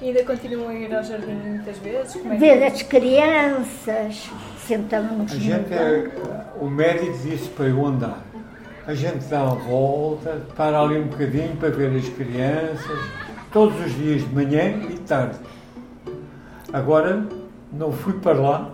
E 0.00 0.06
ainda 0.06 0.24
continuam 0.24 0.70
a 0.70 0.74
ir 0.74 0.96
ao 0.96 1.04
jardim 1.04 1.34
muitas 1.34 1.76
vezes? 1.76 2.14
Como 2.14 2.32
é 2.32 2.36
que 2.36 2.40
Ver 2.40 2.64
as 2.64 2.82
crianças, 2.82 4.30
sentamos 4.66 5.10
A 5.30 5.34
no 5.34 5.40
gente, 5.40 5.74
é- 5.74 6.10
o 6.58 6.70
médico 6.70 7.18
disse 7.18 7.50
para 7.50 7.66
eu 7.66 7.84
andar. 7.84 8.24
A 8.86 8.94
gente 8.94 9.26
dá 9.26 9.42
a 9.42 9.54
volta, 9.54 10.40
para 10.56 10.80
ali 10.80 10.98
um 11.00 11.08
bocadinho 11.08 11.54
para 11.58 11.68
ver 11.68 11.94
as 11.94 12.08
crianças, 12.08 12.98
todos 13.52 13.78
os 13.78 13.94
dias 13.94 14.22
de 14.26 14.34
manhã 14.34 14.70
e 14.88 14.98
tarde. 15.00 15.36
Agora 16.72 17.26
não 17.70 17.92
fui 17.92 18.14
para 18.14 18.40
lá, 18.40 18.70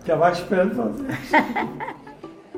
estava 0.00 0.28
à 0.28 0.32
espera 0.32 0.66
de 0.66 0.74
vocês. 0.74 1.30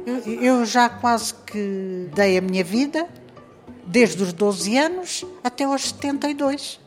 Eu, 0.07 0.65
já 0.65 0.89
quase 0.89 1.35
que 1.35 2.09
dei 2.15 2.39
a 2.39 2.41
minha 2.41 2.65
vida, 2.65 3.07
desde 3.87 4.23
os 4.23 4.33
12 4.33 4.77
anos 4.77 5.25
até 5.45 5.65
aos 5.65 5.89
72. 5.89 6.81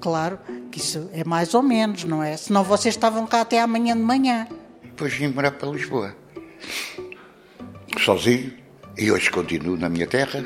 Claro 0.00 0.38
que 0.70 0.78
isso 0.78 1.08
é 1.12 1.24
mais 1.24 1.54
ou 1.54 1.62
menos, 1.62 2.04
não 2.04 2.22
é? 2.22 2.36
Senão 2.36 2.62
vocês 2.62 2.94
estavam 2.94 3.26
cá 3.26 3.40
até 3.40 3.60
amanhã 3.60 3.96
de 3.96 4.02
manhã. 4.02 4.46
Depois 4.82 5.12
vim 5.14 5.28
morar 5.28 5.52
para 5.52 5.68
Lisboa. 5.68 6.16
Sozinho. 7.98 8.52
E 8.96 9.10
hoje 9.10 9.30
continuo 9.30 9.76
na 9.76 9.88
minha 9.88 10.06
terra. 10.06 10.44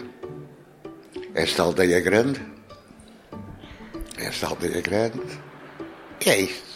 Esta 1.35 1.63
aldeia 1.63 2.01
grande. 2.01 2.41
Esta 4.17 4.49
aldeia 4.49 4.81
grande. 4.81 5.21
E 6.25 6.31
é 6.31 6.41
isto. 6.41 6.70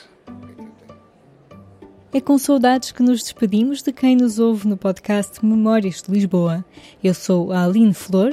É 2.17 2.21
com 2.21 2.39
saudades 2.39 2.93
que 2.93 3.03
nos 3.03 3.25
despedimos 3.25 3.83
de 3.83 3.93
quem 3.93 4.15
nos 4.15 4.39
ouve 4.39 4.69
no 4.69 4.77
podcast 4.77 5.45
Memórias 5.45 6.01
de 6.01 6.13
Lisboa. 6.13 6.65
Eu 7.03 7.13
sou 7.13 7.51
a 7.51 7.65
Aline 7.65 7.93
Flor. 7.93 8.33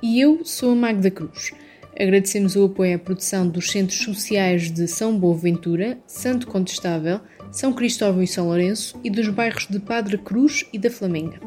E 0.00 0.20
eu 0.20 0.44
sou 0.44 0.70
a 0.70 0.76
Magda 0.76 1.10
Cruz. 1.10 1.50
Agradecemos 1.98 2.54
o 2.54 2.66
apoio 2.66 2.94
à 2.94 2.98
produção 3.00 3.48
dos 3.48 3.72
Centros 3.72 3.98
Sociais 3.98 4.70
de 4.70 4.86
São 4.86 5.18
Boaventura, 5.18 5.98
Santo 6.06 6.46
Contestável, 6.46 7.20
São 7.50 7.72
Cristóvão 7.72 8.22
e 8.22 8.26
São 8.28 8.46
Lourenço 8.46 8.96
e 9.02 9.10
dos 9.10 9.28
bairros 9.30 9.66
de 9.68 9.80
Padre 9.80 10.16
Cruz 10.18 10.64
e 10.72 10.78
da 10.78 10.88
Flamenga. 10.88 11.40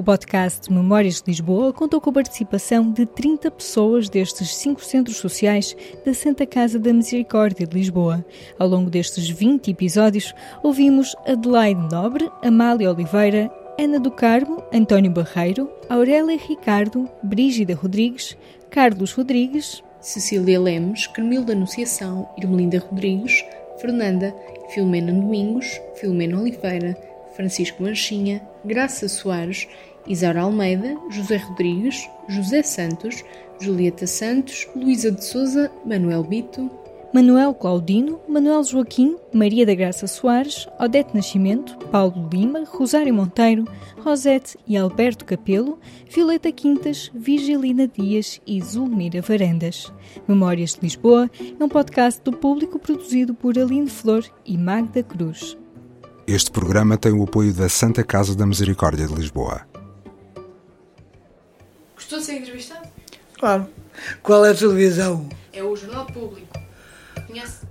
O 0.00 0.02
podcast 0.02 0.72
Memórias 0.72 1.16
de 1.16 1.24
Lisboa 1.26 1.74
contou 1.74 2.00
com 2.00 2.08
a 2.08 2.12
participação 2.14 2.90
de 2.90 3.04
30 3.04 3.50
pessoas 3.50 4.08
destes 4.08 4.56
cinco 4.56 4.82
centros 4.82 5.18
sociais 5.18 5.76
da 6.06 6.14
Santa 6.14 6.46
Casa 6.46 6.78
da 6.78 6.90
Misericórdia 6.90 7.66
de 7.66 7.76
Lisboa. 7.76 8.24
Ao 8.58 8.66
longo 8.66 8.88
destes 8.88 9.28
20 9.28 9.70
episódios, 9.70 10.34
ouvimos 10.62 11.14
Adelaide 11.26 11.86
Nobre, 11.92 12.30
Amália 12.42 12.90
Oliveira, 12.90 13.50
Ana 13.78 14.00
do 14.00 14.10
Carmo, 14.10 14.64
António 14.72 15.10
Barreiro, 15.10 15.70
Aurélia 15.86 16.38
Ricardo, 16.38 17.06
Brígida 17.22 17.74
Rodrigues, 17.74 18.38
Carlos 18.70 19.12
Rodrigues, 19.12 19.82
Cecília 20.00 20.58
Lemos, 20.58 21.08
Carmilda 21.08 21.52
Anunciação, 21.52 22.26
Irmelinda 22.38 22.78
Rodrigues, 22.78 23.44
Fernanda, 23.78 24.34
Filomena 24.70 25.12
Domingos, 25.12 25.78
Filomena 25.96 26.40
Oliveira, 26.40 26.96
Francisco 27.36 27.82
Manchinha, 27.82 28.42
Graça 28.64 29.08
Soares, 29.08 29.66
Isaura 30.06 30.42
Almeida, 30.42 30.96
José 31.10 31.36
Rodrigues, 31.36 32.08
José 32.28 32.62
Santos, 32.62 33.24
Julieta 33.60 34.06
Santos, 34.06 34.68
Luísa 34.74 35.10
de 35.10 35.24
Souza, 35.24 35.70
Manuel 35.84 36.24
Bito, 36.24 36.70
Manuel 37.12 37.52
Claudino, 37.54 38.20
Manuel 38.28 38.62
Joaquim, 38.62 39.16
Maria 39.34 39.66
da 39.66 39.74
Graça 39.74 40.06
Soares, 40.06 40.68
Odete 40.78 41.12
Nascimento, 41.12 41.76
Paulo 41.88 42.28
Lima, 42.32 42.62
Rosário 42.64 43.12
Monteiro, 43.12 43.64
Rosete 43.98 44.56
e 44.64 44.76
Alberto 44.76 45.24
Capelo, 45.24 45.80
Violeta 46.08 46.52
Quintas, 46.52 47.10
Vigilina 47.12 47.88
Dias 47.88 48.40
e 48.46 48.62
Zulmira 48.62 49.20
Varandas. 49.20 49.92
Memórias 50.28 50.74
de 50.74 50.82
Lisboa 50.82 51.28
é 51.58 51.64
um 51.64 51.68
podcast 51.68 52.22
do 52.22 52.32
público 52.32 52.78
produzido 52.78 53.34
por 53.34 53.58
Aline 53.58 53.90
Flor 53.90 54.24
e 54.46 54.56
Magda 54.56 55.02
Cruz. 55.02 55.58
Este 56.28 56.52
programa 56.52 56.96
tem 56.96 57.10
o 57.10 57.24
apoio 57.24 57.52
da 57.52 57.68
Santa 57.68 58.04
Casa 58.04 58.36
da 58.36 58.46
Misericórdia 58.46 59.08
de 59.08 59.14
Lisboa. 59.16 59.69
Gostou 62.10 62.18
de 62.18 62.26
ser 62.26 62.42
entrevistado? 62.42 62.88
Claro. 63.38 63.68
Qual 64.20 64.44
é 64.44 64.50
a 64.50 64.54
televisão? 64.54 65.28
É 65.52 65.62
o 65.62 65.76
Jornal 65.76 66.06
Público. 66.06 66.58
Conhece? 67.24 67.64